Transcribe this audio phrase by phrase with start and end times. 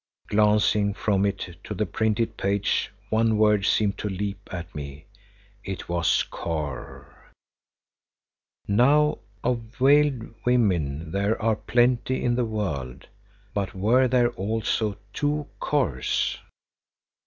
[0.29, 5.05] Glancing from it to the printed page one word seemed to leap at me.
[5.63, 7.05] It was Kôr!
[8.67, 13.05] Now of veiled women there are plenty in the world,
[13.53, 16.39] but were there also two Kôrs?